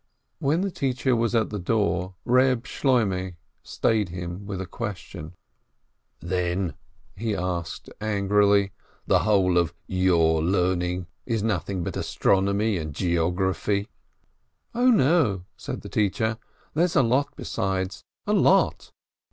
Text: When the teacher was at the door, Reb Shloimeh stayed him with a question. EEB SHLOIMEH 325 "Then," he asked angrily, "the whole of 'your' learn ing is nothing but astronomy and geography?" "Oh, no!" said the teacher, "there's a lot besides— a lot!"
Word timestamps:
When 0.39 0.61
the 0.61 0.71
teacher 0.71 1.15
was 1.15 1.35
at 1.35 1.51
the 1.51 1.59
door, 1.59 2.15
Reb 2.25 2.63
Shloimeh 2.63 3.35
stayed 3.61 4.09
him 4.09 4.47
with 4.47 4.59
a 4.59 4.65
question. 4.65 5.35
EEB 6.23 6.27
SHLOIMEH 6.27 6.29
325 6.29 6.57
"Then," 7.19 7.23
he 7.23 7.35
asked 7.35 7.89
angrily, 8.01 8.71
"the 9.05 9.19
whole 9.19 9.59
of 9.59 9.75
'your' 9.85 10.41
learn 10.43 10.81
ing 10.81 11.07
is 11.27 11.43
nothing 11.43 11.83
but 11.83 11.95
astronomy 11.95 12.77
and 12.77 12.95
geography?" 12.95 13.89
"Oh, 14.73 14.89
no!" 14.89 15.45
said 15.55 15.81
the 15.81 15.87
teacher, 15.87 16.39
"there's 16.73 16.95
a 16.95 17.03
lot 17.03 17.35
besides— 17.35 18.03
a 18.25 18.33
lot!" 18.33 18.91